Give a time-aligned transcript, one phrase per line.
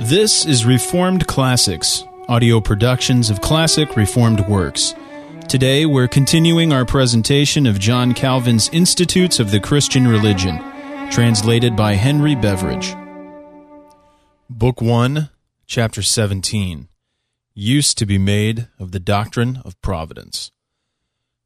[0.00, 4.92] This is Reformed Classics, audio productions of classic Reformed works.
[5.48, 10.58] Today we're continuing our presentation of John Calvin's Institutes of the Christian Religion,
[11.12, 12.96] translated by Henry Beveridge.
[14.50, 15.30] Book 1,
[15.68, 16.88] Chapter 17
[17.54, 20.50] Use to be made of the Doctrine of Providence.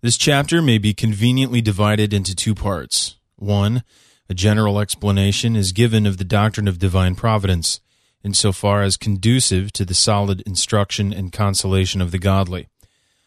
[0.01, 3.17] This chapter may be conveniently divided into two parts.
[3.37, 3.83] 1.
[4.30, 7.80] A general explanation is given of the doctrine of divine providence,
[8.23, 12.68] insofar as conducive to the solid instruction and consolation of the godly.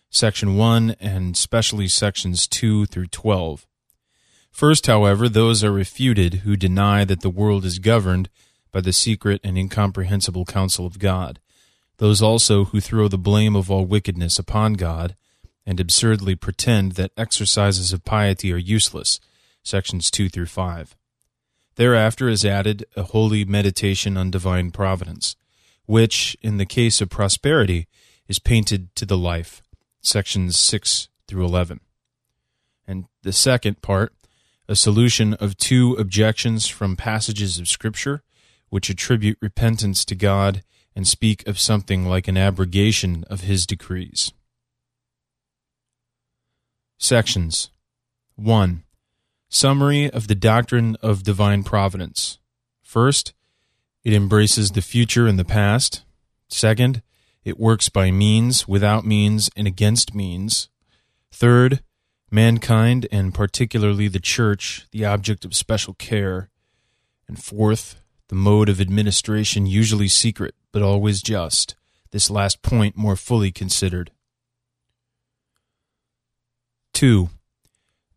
[0.10, 3.66] Section 1 and specially sections 2 through 12.
[4.52, 8.30] First, however, those are refuted who deny that the world is governed
[8.72, 11.40] by the secret and incomprehensible counsel of God.
[11.98, 15.16] Those also who throw the blame of all wickedness upon God
[15.66, 19.20] and absurdly pretend that exercises of piety are useless.
[19.64, 20.96] Sections 2 through 5.
[21.76, 25.36] Thereafter is added a holy meditation on divine providence,
[25.86, 27.88] which, in the case of prosperity,
[28.28, 29.62] is painted to the life.
[30.02, 31.80] Sections 6 through 11.
[32.88, 34.14] And the second part,
[34.68, 38.24] a solution of two objections from passages of Scripture
[38.70, 40.64] which attribute repentance to God
[40.96, 44.32] and speak of something like an abrogation of his decrees.
[46.98, 47.70] Sections
[48.36, 48.84] 1.
[49.54, 52.40] Summary of the doctrine of divine providence.
[52.82, 53.34] First,
[54.02, 56.06] it embraces the future and the past.
[56.48, 57.02] Second,
[57.44, 60.70] it works by means, without means, and against means.
[61.34, 61.84] Third,
[62.32, 66.50] mankind, and particularly the church, the object of special care.
[67.28, 71.76] And fourth, the mode of administration usually secret, but always just,
[72.12, 74.12] this last point more fully considered.
[76.94, 77.30] 2.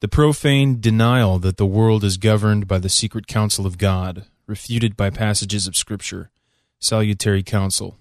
[0.04, 4.98] The profane denial that the world is governed by the secret counsel of God, refuted
[4.98, 6.30] by passages of Scripture.
[6.78, 7.96] Salutary counsel.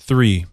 [0.00, 0.44] 3.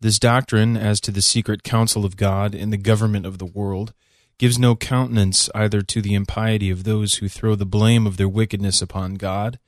[0.00, 3.92] This doctrine as to the secret counsel of God in the government of the world
[4.38, 8.30] gives no countenance either to the impiety of those who throw the blame of their
[8.30, 9.58] wickedness upon God,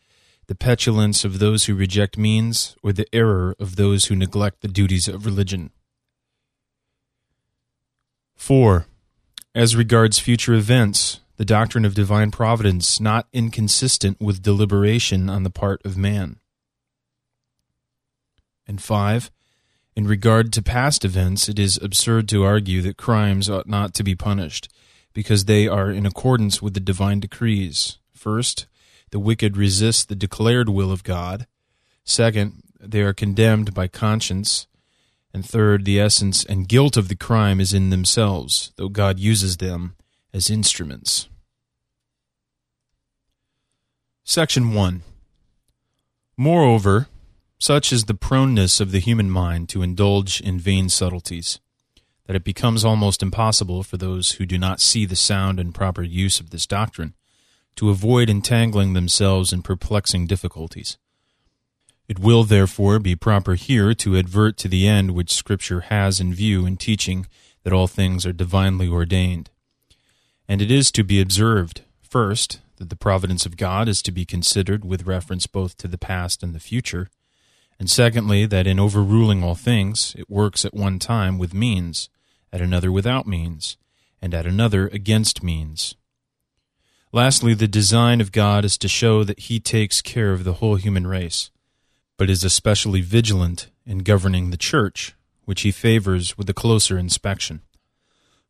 [0.47, 4.69] the petulance of those who reject means, or the error of those who neglect the
[4.69, 5.71] duties of religion.
[8.37, 8.87] 4.
[9.55, 15.51] As regards future events, the doctrine of divine providence not inconsistent with deliberation on the
[15.51, 16.37] part of man.
[18.67, 19.31] And 5.
[19.95, 24.03] In regard to past events, it is absurd to argue that crimes ought not to
[24.03, 24.71] be punished,
[25.13, 27.99] because they are in accordance with the divine decrees.
[28.15, 28.67] First,
[29.11, 31.47] the wicked resist the declared will of God.
[32.05, 34.67] Second, they are condemned by conscience.
[35.35, 39.57] And third, the essence and guilt of the crime is in themselves, though God uses
[39.57, 39.97] them
[40.33, 41.29] as instruments.
[44.25, 45.03] Section 1
[46.37, 47.09] Moreover,
[47.59, 51.61] such is the proneness of the human mind to indulge in vain subtleties,
[52.27, 56.03] that it becomes almost impossible for those who do not see the sound and proper
[56.03, 57.15] use of this doctrine
[57.77, 60.99] to avoid entangling themselves in perplexing difficulties.
[62.13, 66.35] It will therefore be proper here to advert to the end which Scripture has in
[66.35, 67.27] view in teaching
[67.63, 69.49] that all things are divinely ordained.
[70.47, 74.27] And it is to be observed, first, that the providence of God is to be
[74.27, 77.09] considered with reference both to the past and the future,
[77.79, 82.11] and secondly, that in overruling all things, it works at one time with means,
[82.53, 83.79] at another without means,
[84.21, 85.95] and at another against means.
[87.11, 90.77] Lastly, the design of God is to show that He takes care of the whole
[90.77, 91.51] human race,
[92.17, 95.15] but is especially vigilant in governing the Church,
[95.45, 97.63] which He favors with a closer inspection.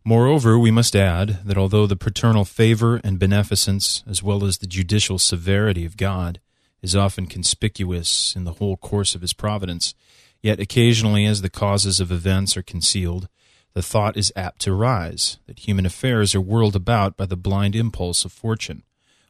[0.05, 4.67] Moreover, we must add that although the paternal favor and beneficence, as well as the
[4.67, 6.41] judicial severity of God,
[6.83, 9.95] is often conspicuous in the whole course of his providence,
[10.43, 13.29] yet occasionally as the causes of events are concealed,
[13.75, 17.77] the thought is apt to rise that human affairs are whirled about by the blind
[17.77, 18.83] impulse of fortune,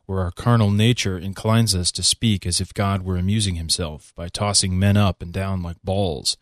[0.06, 4.28] where our carnal nature inclines us to speak as if God were amusing himself by
[4.28, 6.37] tossing men up and down like balls.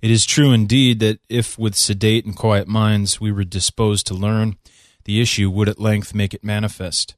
[0.00, 4.14] It is true indeed that if with sedate and quiet minds we were disposed to
[4.14, 4.56] learn,
[5.04, 7.14] the issue would at length make it manifest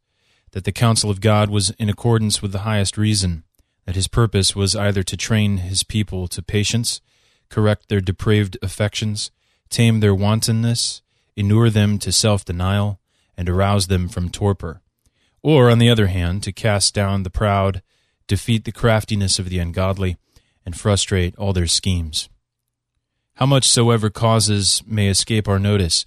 [0.52, 3.44] that the counsel of God was in accordance with the highest reason,
[3.84, 7.00] that his purpose was either to train his people to patience,
[7.48, 9.30] correct their depraved affections,
[9.70, 11.02] tame their wantonness,
[11.36, 12.98] inure them to self denial,
[13.36, 14.80] and arouse them from torpor,
[15.43, 17.82] or, on the other hand, to cast down the proud,
[18.26, 20.17] defeat the craftiness of the ungodly,
[20.64, 22.29] and frustrate all their schemes.
[23.35, 26.05] How much soever causes may escape our notice,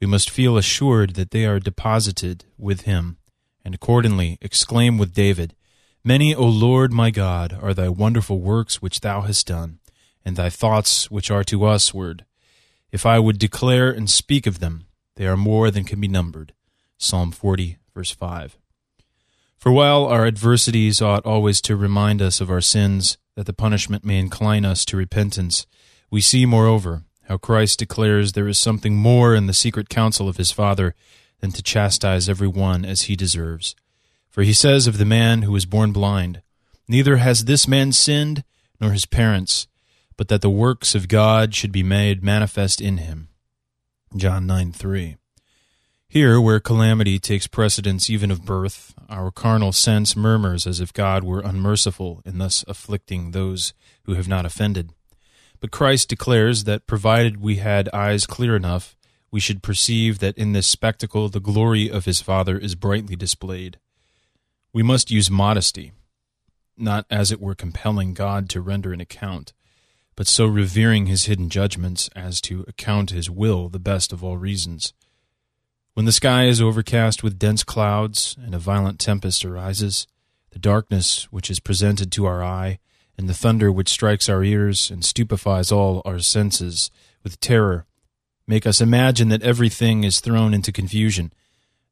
[0.00, 3.18] we must feel assured that they are deposited with him
[3.64, 5.54] and accordingly exclaim with David,
[6.02, 9.80] Many, O Lord my God, are thy wonderful works which thou hast done,
[10.24, 12.24] and thy thoughts which are to us word.
[12.90, 14.86] If I would declare and speak of them,
[15.16, 16.54] they are more than can be numbered.
[16.96, 18.56] Psalm 40, verse 5.
[19.60, 24.06] For while our adversities ought always to remind us of our sins, that the punishment
[24.06, 25.66] may incline us to repentance,
[26.10, 30.38] we see, moreover, how Christ declares there is something more in the secret counsel of
[30.38, 30.94] his Father
[31.40, 33.76] than to chastise every one as he deserves.
[34.30, 36.40] For he says of the man who was born blind,
[36.88, 38.44] Neither has this man sinned,
[38.80, 39.66] nor his parents,
[40.16, 43.28] but that the works of God should be made manifest in him.
[44.16, 45.16] John 9 3.
[46.12, 51.22] Here, where calamity takes precedence even of birth, our carnal sense murmurs as if God
[51.22, 53.74] were unmerciful in thus afflicting those
[54.06, 54.90] who have not offended.
[55.60, 58.96] But Christ declares that provided we had eyes clear enough,
[59.30, 63.78] we should perceive that in this spectacle the glory of his Father is brightly displayed.
[64.72, 65.92] We must use modesty,
[66.76, 69.52] not as it were compelling God to render an account,
[70.16, 74.38] but so revering his hidden judgments as to account his will the best of all
[74.38, 74.92] reasons.
[75.94, 80.06] When the sky is overcast with dense clouds and a violent tempest arises,
[80.52, 82.78] the darkness which is presented to our eye,
[83.18, 86.90] and the thunder which strikes our ears and stupefies all our senses
[87.22, 87.86] with terror,
[88.46, 91.32] make us imagine that everything is thrown into confusion,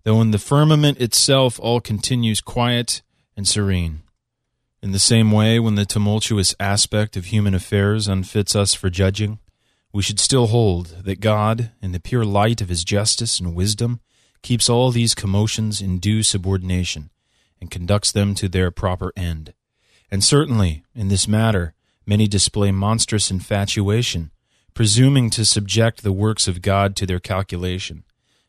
[0.04, 3.02] though in the firmament itself all continues quiet
[3.36, 4.02] and serene.
[4.80, 9.40] In the same way, when the tumultuous aspect of human affairs unfits us for judging,
[9.93, 14.00] we should still hold that God, in the pure light of his justice and wisdom,
[14.43, 17.11] keeps all these commotions in due subordination,
[17.61, 19.55] and conducts them to their proper end.
[20.11, 21.75] And certainly, in this matter,
[22.06, 24.31] many display monstrous infatuation,
[24.75, 28.05] presuming to subject the works of God to their calculation,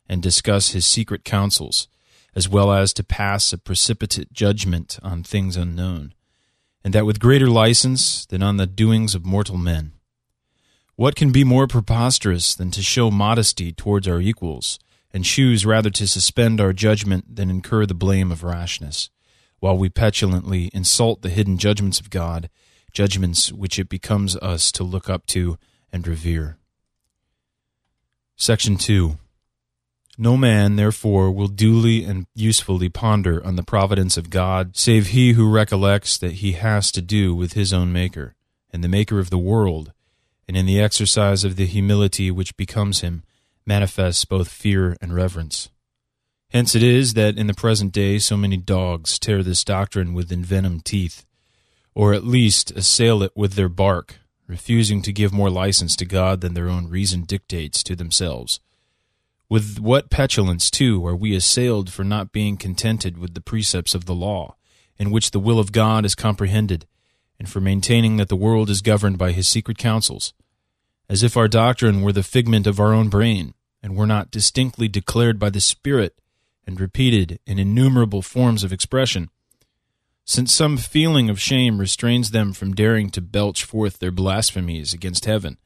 [0.08, 1.88] and discuss his secret counsels,
[2.34, 6.14] as well as to pass a precipitate judgment on things unknown,
[6.84, 9.92] and that with greater license than on the doings of mortal men.
[11.00, 14.78] What can be more preposterous than to show modesty towards our equals,
[15.14, 19.08] and choose rather to suspend our judgment than incur the blame of rashness,
[19.60, 22.50] while we petulantly insult the hidden judgments of God,
[22.92, 25.56] judgments which it becomes us to look up to
[25.90, 26.58] and revere?
[28.36, 29.16] Section 2.
[30.18, 35.32] No man, therefore, will duly and usefully ponder on the providence of God, save he
[35.32, 38.34] who recollects that he has to do with his own Maker,
[38.70, 39.94] and the Maker of the world,
[40.50, 43.22] and in the exercise of the humility which becomes him,
[43.64, 45.70] manifests both fear and reverence.
[46.48, 50.32] Hence it is that in the present day so many dogs tear this doctrine with
[50.32, 51.24] envenomed teeth,
[51.94, 54.16] or at least assail it with their bark,
[54.48, 58.58] refusing to give more license to God than their own reason dictates to themselves.
[59.48, 64.06] With what petulance, too, are we assailed for not being contented with the precepts of
[64.06, 64.56] the law,
[64.98, 66.88] in which the will of God is comprehended,
[67.38, 70.34] and for maintaining that the world is governed by his secret counsels,
[71.10, 73.52] as if our doctrine were the figment of our own brain,
[73.82, 76.16] and were not distinctly declared by the Spirit
[76.68, 79.28] and repeated in innumerable forms of expression.
[80.24, 85.24] Since some feeling of shame restrains them from daring to belch forth their blasphemies against
[85.24, 85.58] heaven,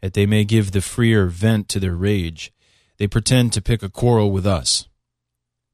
[0.00, 2.52] that they may give the freer vent to their rage,
[2.96, 4.86] they pretend to pick a quarrel with us.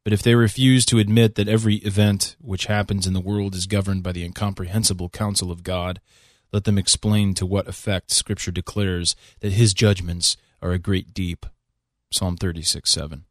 [0.03, 3.67] But if they refuse to admit that every event which happens in the world is
[3.67, 6.01] governed by the incomprehensible counsel of God,
[6.53, 11.47] let them explain to what effect Scripture declares that his judgments are a great deep.
[12.11, 13.25] Psalm 36 7.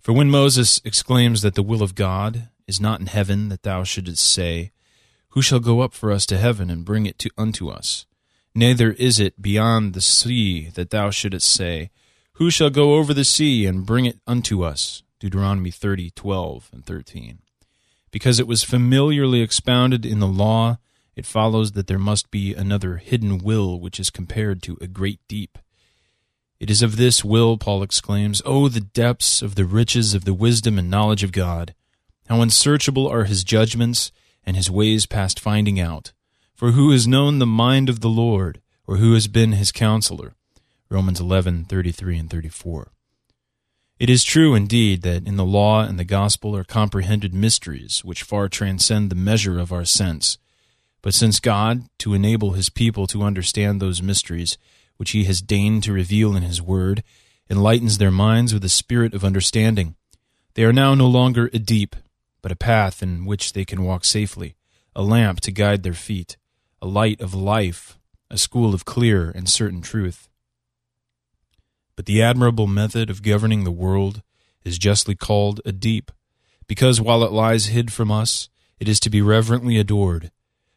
[0.00, 3.84] For when Moses exclaims that the will of God is not in heaven, that thou
[3.84, 4.72] shouldest say,
[5.30, 8.06] Who shall go up for us to heaven and bring it to, unto us?
[8.54, 11.90] Neither is it beyond the sea that thou shouldest say,
[12.34, 15.02] Who shall go over the sea and bring it unto us?
[15.20, 17.38] Deuteronomy thirty twelve and 13.
[18.10, 20.78] Because it was familiarly expounded in the law,
[21.16, 25.20] it follows that there must be another hidden will which is compared to a great
[25.28, 25.58] deep.
[26.60, 30.34] It is of this will, Paul exclaims, Oh, the depths of the riches of the
[30.34, 31.74] wisdom and knowledge of God!
[32.28, 34.12] How unsearchable are his judgments,
[34.46, 36.12] and his ways past finding out!
[36.54, 40.34] For who has known the mind of the Lord, or who has been his counselor?
[40.88, 42.92] Romans 11, 33 and 34.
[43.98, 48.22] It is true, indeed, that in the law and the gospel are comprehended mysteries which
[48.22, 50.38] far transcend the measure of our sense.
[51.04, 54.56] But since God, to enable his people to understand those mysteries,
[54.96, 57.02] which he has deigned to reveal in his word,
[57.50, 59.96] enlightens their minds with a spirit of understanding,
[60.54, 61.94] they are now no longer a deep,
[62.40, 64.56] but a path in which they can walk safely,
[64.96, 66.38] a lamp to guide their feet,
[66.80, 67.98] a light of life,
[68.30, 70.30] a school of clear and certain truth.
[71.96, 74.22] But the admirable method of governing the world
[74.64, 76.10] is justly called a deep,
[76.66, 78.48] because while it lies hid from us,
[78.80, 80.30] It is to be reverently adored.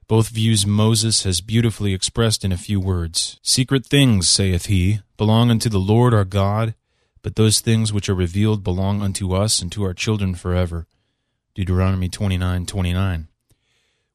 [0.07, 3.37] Both views Moses has beautifully expressed in a few words.
[3.41, 6.75] Secret things, saith he, belong unto the Lord our God,
[7.21, 10.87] but those things which are revealed belong unto us and to our children forever.
[11.55, 13.27] Deuteronomy 29:29.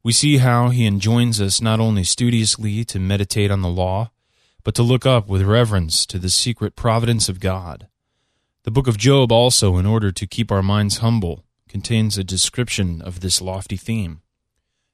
[0.02, 4.12] We see how he enjoins us not only studiously to meditate on the law,
[4.64, 7.88] but to look up with reverence to the secret providence of God.
[8.62, 13.02] The book of Job also, in order to keep our minds humble, contains a description
[13.02, 14.22] of this lofty theme.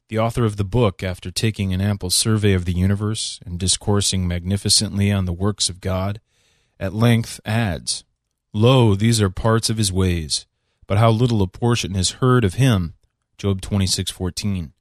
[0.08, 4.26] The author of the book, after taking an ample survey of the universe and discoursing
[4.26, 6.20] magnificently on the works of God,
[6.80, 8.04] at length adds,
[8.54, 10.46] Lo, these are parts of his ways,
[10.86, 12.94] but how little a portion is heard of him.
[13.36, 14.72] Job 26:14.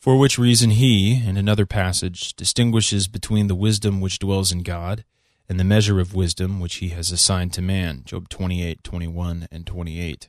[0.00, 5.04] For which reason he, in another passage, distinguishes between the wisdom which dwells in God
[5.48, 8.02] and the measure of wisdom which he has assigned to man.
[8.04, 10.28] Job 28:21 and 28.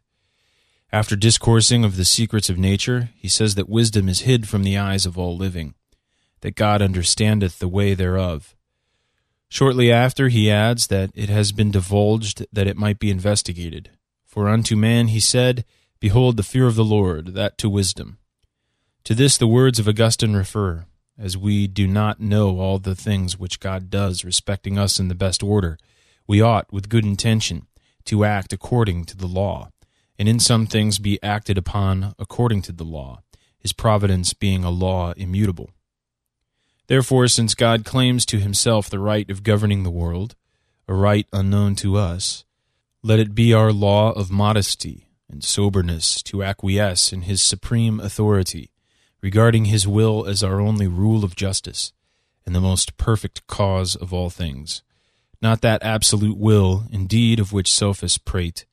[0.93, 4.77] After discoursing of the secrets of nature, he says that wisdom is hid from the
[4.77, 5.73] eyes of all living,
[6.41, 8.55] that God understandeth the way thereof.
[9.47, 13.91] Shortly after, he adds that it has been divulged that it might be investigated.
[14.25, 15.63] For unto man he said,
[16.01, 18.17] Behold the fear of the Lord, that to wisdom.
[19.05, 20.85] To this the words of Augustine refer,
[21.17, 25.15] as we do not know all the things which God does respecting us in the
[25.15, 25.77] best order,
[26.27, 27.67] we ought, with good intention,
[28.05, 29.70] to act according to the law
[30.21, 33.23] and in some things be acted upon according to the law,
[33.57, 35.71] his providence being a law immutable.
[36.85, 40.35] Therefore, since God claims to himself the right of governing the world,
[40.87, 42.45] a right unknown to us,
[43.01, 48.69] let it be our law of modesty and soberness to acquiesce in his supreme authority,
[49.23, 51.93] regarding his will as our only rule of justice
[52.45, 54.83] and the most perfect cause of all things,
[55.41, 58.67] not that absolute will, indeed, of which sophists prate,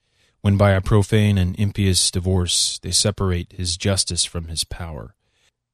[0.48, 5.14] when by a profane and impious divorce they separate his justice from his power,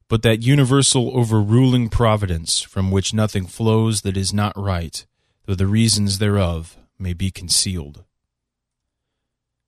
[0.09, 5.05] but that universal overruling providence from which nothing flows that is not right,
[5.45, 8.03] though the reasons thereof may be concealed.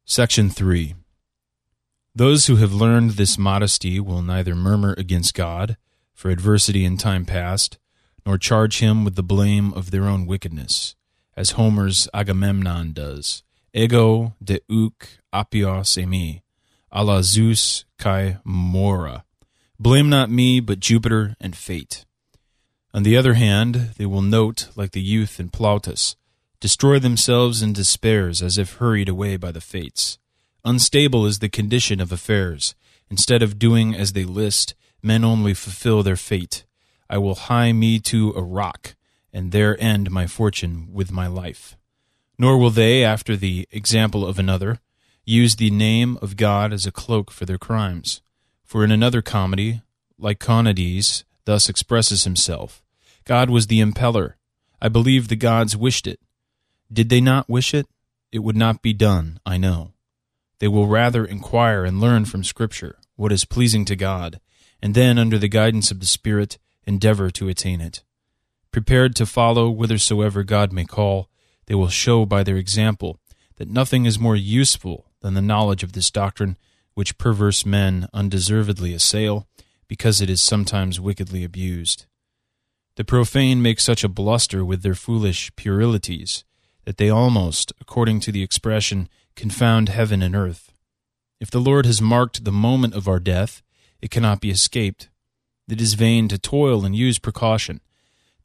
[0.04, 0.94] Section 3
[2.14, 5.78] Those who have learned this modesty will neither murmur against God
[6.14, 7.78] for adversity in time past,
[8.26, 10.98] nor charge him with the blame of their own wickedness,
[11.38, 13.44] as Homer's Agamemnon does
[13.78, 16.42] ego de uc apios emi,
[16.92, 19.24] a la Zeus kai mora.
[19.80, 22.04] Blame not me, but Jupiter and fate.
[22.94, 26.16] On the other hand, they will note, like the youth in Plautus,
[26.60, 30.18] destroy themselves in despairs as if hurried away by the fates.
[30.66, 32.74] Unstable is the condition of affairs.
[33.12, 36.66] Instead of doing as they list, men only fulfill their fate.
[37.10, 38.96] I will hie me to a rock,
[39.32, 41.77] and there end my fortune with my life.
[42.40, 44.80] Nor will they, after the example of another,
[45.26, 48.22] use the name of God as a cloak for their crimes.
[48.64, 49.82] For in another comedy,
[50.20, 52.82] Lyconides thus expresses himself
[53.26, 54.34] God was the impeller.
[54.82, 56.20] I believe the gods wished it.
[56.92, 57.88] Did they not wish it?
[58.32, 59.94] It would not be done, I know.
[60.60, 64.40] They will rather inquire and learn from Scripture what is pleasing to God,
[64.82, 68.04] and then, under the guidance of the Spirit, endeavor to attain it.
[68.72, 71.30] Prepared to follow whithersoever God may call,
[71.68, 73.20] they will show by their example
[73.58, 76.58] that nothing is more useful than the knowledge of this doctrine,
[76.94, 79.48] which perverse men undeservedly assail,
[79.88, 82.06] because it is sometimes wickedly abused.
[82.96, 86.44] The profane make such a bluster with their foolish puerilities
[86.86, 90.72] that they almost, according to the expression, confound heaven and earth.
[91.40, 93.62] If the Lord has marked the moment of our death,
[94.02, 95.10] it cannot be escaped.
[95.68, 97.82] It is vain to toil and use precaution.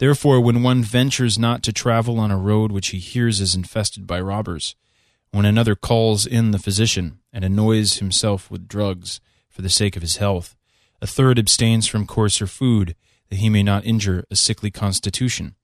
[0.02, 4.04] Therefore, when one ventures not to travel on a road which he hears is infested
[4.04, 4.74] by robbers,
[5.30, 10.02] when another calls in the physician and annoys himself with drugs for the sake of
[10.02, 10.56] his health,
[11.00, 12.96] a third abstains from coarser food
[13.28, 15.54] that he may not injure a sickly constitution,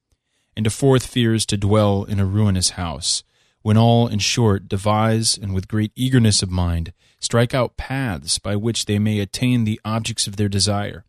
[0.57, 3.25] and a fourth fears to dwell in a ruinous house,
[3.63, 8.55] when all, in short, devise and with great eagerness of mind strike out paths by
[8.55, 11.05] which they may attain the objects of their desire.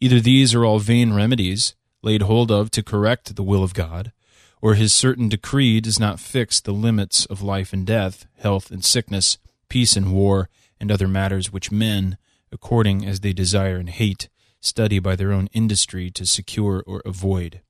[0.00, 4.12] Either these are all vain remedies, laid hold of to correct the will of God,
[4.60, 8.84] or his certain decree does not fix the limits of life and death, health and
[8.84, 10.48] sickness, peace and war,
[10.80, 12.16] and other matters which men,
[12.50, 14.28] according as they desire and hate,
[14.60, 17.60] study by their own industry to secure or avoid.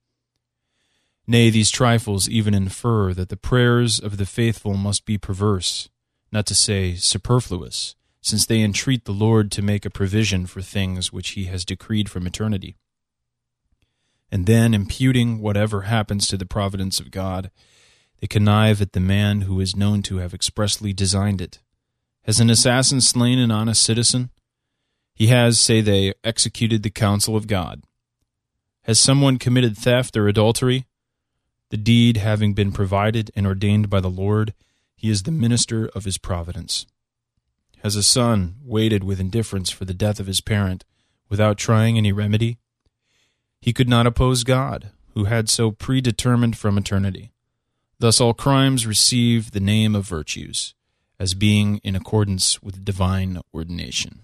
[1.26, 5.88] Nay, these trifles even infer that the prayers of the faithful must be perverse,
[6.30, 11.12] not to say superfluous, since they entreat the Lord to make a provision for things
[11.12, 12.76] which he has decreed from eternity
[14.32, 17.50] and then imputing whatever happens to the providence of God,
[18.18, 21.58] they connive at the man who is known to have expressly designed it.
[22.22, 24.30] Has an assassin slain an honest citizen?
[25.14, 27.82] He has, say they, executed the counsel of God.
[28.84, 30.86] Has someone committed theft or adultery?
[31.68, 34.54] The deed having been provided and ordained by the Lord,
[34.96, 36.86] he is the minister of his providence.
[37.82, 40.86] Has a son waited with indifference for the death of his parent
[41.28, 42.56] without trying any remedy?
[43.62, 47.30] He could not oppose God, who had so predetermined from eternity.
[48.00, 50.74] Thus all crimes receive the name of virtues,
[51.20, 54.22] as being in accordance with divine ordination.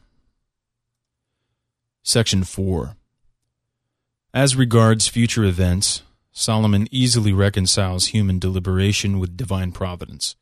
[2.03, 2.97] Section 4
[4.35, 6.03] As regards future events,
[6.33, 10.35] Solomon easily reconciles human deliberation with divine providence.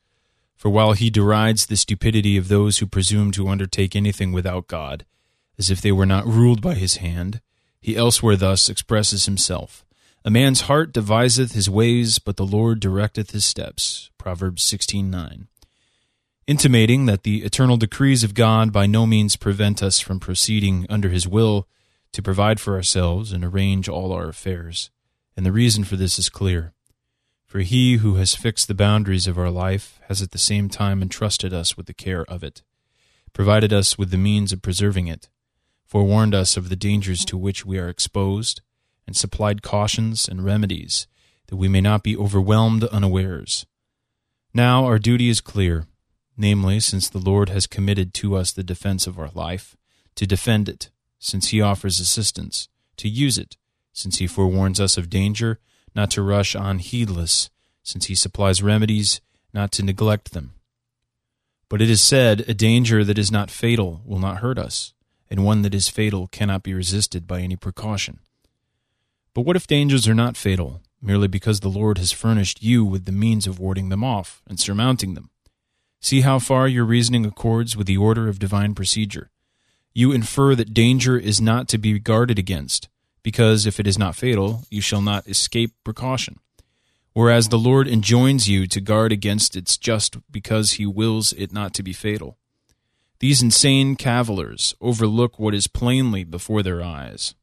[0.57, 5.05] For while he derides the stupidity of those who presume to undertake anything without God,
[5.59, 7.43] as if they were not ruled by his hand,
[7.87, 9.85] he elsewhere thus expresses himself
[10.25, 14.11] A man's heart deviseth his ways, but the Lord directeth his steps.
[14.19, 15.47] Proverbs 16:9.
[16.49, 21.11] Intimating that the eternal decrees of God by no means prevent us from proceeding under
[21.11, 21.69] his will
[22.11, 24.91] to provide for ourselves and arrange all our affairs.
[25.37, 26.75] And the reason for this is clear.
[27.45, 31.03] For he who has fixed the boundaries of our life has at the same time
[31.03, 32.65] entrusted us with the care of it,
[33.33, 35.29] provided us with the means of preserving it,
[35.87, 38.61] forewarned us of the dangers to which we are exposed,
[39.07, 41.07] and supplied cautions and remedies
[41.47, 43.67] that we may not be overwhelmed unawares.
[44.53, 45.87] Now our duty is clear,
[46.37, 49.77] namely, since the Lord has committed to us the defense of our life,
[50.17, 50.91] to defend it,
[51.21, 53.57] since he offers assistance, to use it,
[53.93, 55.61] since he forewarns us of danger,
[55.95, 57.49] not to rush on heedless,
[57.85, 59.21] since he supplies remedies,
[59.55, 60.55] not to neglect them.
[61.69, 64.95] But it is said, a danger that is not fatal will not hurt us
[65.31, 68.21] and one that is fatal cannot be resisted by any precaution.
[69.35, 73.05] But what if dangers are not fatal, merely because the Lord has furnished you with
[73.05, 75.31] the means of warding them off and surmounting them?
[76.01, 79.31] See how far your reasoning accords with the order of divine procedure.
[79.93, 82.89] You infer that danger is not to be guarded against,
[83.23, 86.39] because if it is not fatal, you shall not escape precaution.
[87.13, 91.73] Whereas the Lord enjoins you to guard against it just because he wills it not
[91.75, 92.37] to be fatal.
[93.19, 97.35] These insane cavillers overlook what is plainly before their eyes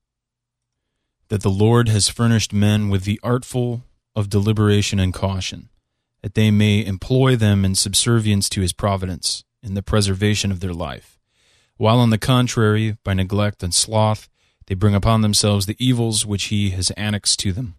[1.29, 5.69] that the Lord has furnished men with the artful of deliberation and caution,
[6.21, 10.73] that they may employ them in subservience to his providence, in the preservation of their
[10.73, 11.17] life,
[11.77, 14.29] while on the contrary, by neglect and sloth,
[14.67, 17.75] they bring upon themselves the evils which he has annexed to them.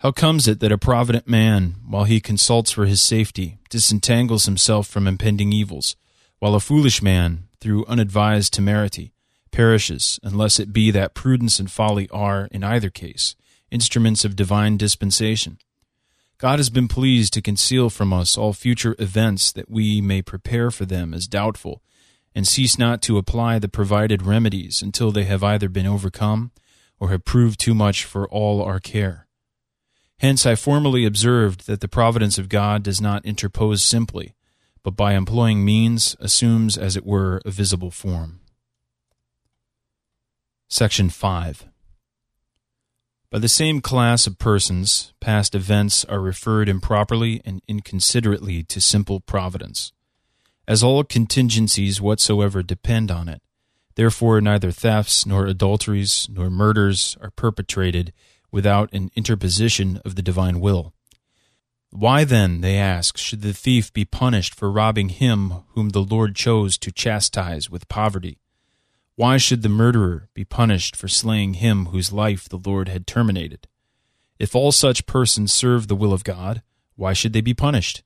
[0.00, 4.86] How comes it that a provident man, while he consults for his safety, disentangles himself
[4.86, 5.96] from impending evils?
[6.38, 9.12] While a foolish man, through unadvised temerity,
[9.50, 13.34] perishes, unless it be that prudence and folly are, in either case,
[13.70, 15.58] instruments of divine dispensation.
[16.38, 20.70] God has been pleased to conceal from us all future events that we may prepare
[20.70, 21.82] for them as doubtful,
[22.34, 26.52] and cease not to apply the provided remedies until they have either been overcome
[27.00, 29.26] or have proved too much for all our care.
[30.18, 34.34] Hence I formerly observed that the providence of God does not interpose simply,
[34.86, 38.38] but by employing means assumes, as it were, a visible form.
[40.68, 41.66] Section 5.
[43.28, 49.18] By the same class of persons, past events are referred improperly and inconsiderately to simple
[49.18, 49.90] providence.
[50.68, 53.42] As all contingencies whatsoever depend on it,
[53.96, 58.12] therefore neither thefts, nor adulteries, nor murders are perpetrated
[58.52, 60.94] without an interposition of the divine will.
[61.98, 66.36] Why then, they ask, should the thief be punished for robbing him whom the Lord
[66.36, 68.38] chose to chastise with poverty?
[69.14, 73.66] Why should the murderer be punished for slaying him whose life the Lord had terminated?
[74.38, 76.60] If all such persons serve the will of God,
[76.96, 78.02] why should they be punished?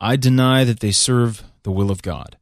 [0.00, 2.36] I deny that they serve the will of God.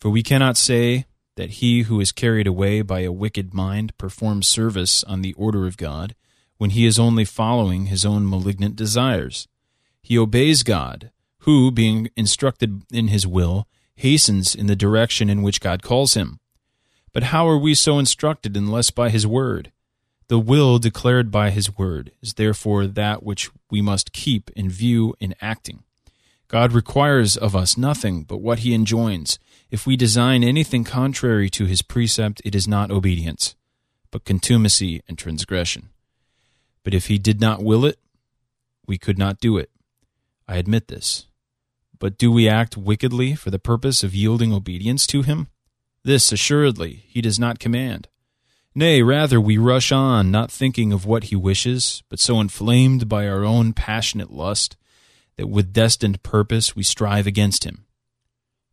[0.00, 4.48] For we cannot say that he who is carried away by a wicked mind performs
[4.48, 6.16] service on the order of God,
[6.58, 9.46] when he is only following his own malignant desires.
[10.04, 15.62] He obeys God, who, being instructed in his will, hastens in the direction in which
[15.62, 16.40] God calls him.
[17.14, 19.72] But how are we so instructed unless by his word?
[20.28, 25.14] The will declared by his word is therefore that which we must keep in view
[25.20, 25.84] in acting.
[26.48, 29.38] God requires of us nothing but what he enjoins.
[29.70, 33.54] If we design anything contrary to his precept, it is not obedience,
[34.10, 35.88] but contumacy and transgression.
[36.82, 37.98] But if he did not will it,
[38.86, 39.70] we could not do it.
[40.46, 41.26] I admit this.
[41.98, 45.48] But do we act wickedly for the purpose of yielding obedience to him?
[46.02, 48.08] This, assuredly, he does not command.
[48.74, 53.26] Nay, rather, we rush on, not thinking of what he wishes, but so inflamed by
[53.28, 54.76] our own passionate lust
[55.36, 57.86] that with destined purpose we strive against him.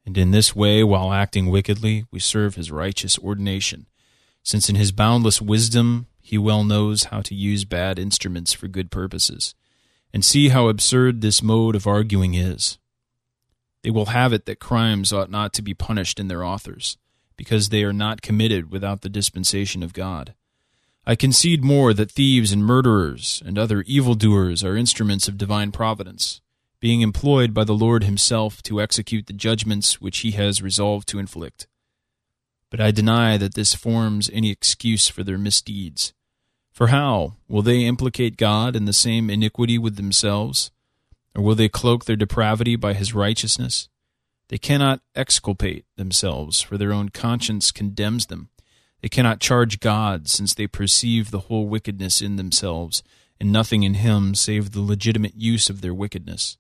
[0.06, 3.86] And in this way, while acting wickedly, we serve his righteous ordination,
[4.44, 8.90] since in his boundless wisdom he well knows how to use bad instruments for good
[8.90, 9.54] purposes.
[10.14, 12.78] And see how absurd this mode of arguing is.
[13.84, 16.98] They will have it that crimes ought not to be punished in their authors,
[17.38, 20.34] because they are not committed without the dispensation of God.
[21.06, 26.42] I concede more that thieves and murderers and other evildoers are instruments of divine providence,
[26.80, 31.20] being employed by the Lord himself to execute the judgments which he has resolved to
[31.20, 31.68] inflict.
[32.70, 36.14] But I deny that this forms any excuse for their misdeeds.
[36.82, 40.72] For how will they implicate God in the same iniquity with themselves?
[41.36, 43.88] Or will they cloak their depravity by his righteousness?
[44.48, 48.50] They cannot exculpate themselves, for their own conscience condemns them.
[49.04, 53.04] They cannot charge God, since they perceive the whole wickedness in themselves,
[53.40, 56.58] and nothing in him save the legitimate use of their wickedness.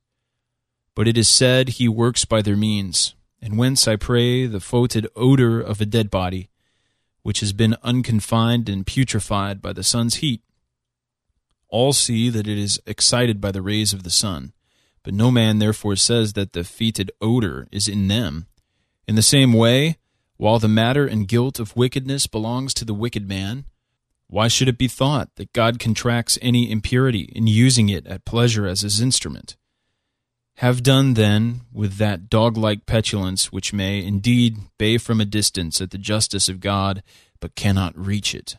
[0.95, 5.07] But it is said he works by their means, and whence, I pray, the fetid
[5.15, 6.50] odor of a dead body,
[7.23, 10.41] which has been unconfined and putrefied by the sun's heat.
[11.67, 14.53] All see that it is excited by the rays of the sun,
[15.03, 18.47] but no man therefore says that the fetid odor is in them.
[19.07, 19.97] In the same way,
[20.37, 23.65] while the matter and guilt of wickedness belongs to the wicked man,
[24.27, 28.65] why should it be thought that God contracts any impurity in using it at pleasure
[28.65, 29.55] as his instrument?
[30.61, 35.81] Have done then with that dog like petulance which may indeed bay from a distance
[35.81, 37.01] at the justice of God,
[37.39, 38.57] but cannot reach it.